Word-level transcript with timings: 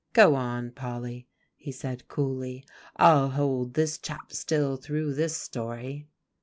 "Go 0.13 0.33
on, 0.33 0.71
Polly," 0.71 1.27
he 1.55 1.71
said 1.71 2.07
coolly; 2.07 2.65
"I'll 2.95 3.29
hold 3.29 3.75
this 3.75 3.99
chap 3.99 4.33
still 4.33 4.75
through 4.75 5.13
this 5.13 5.37
story." 5.37 6.07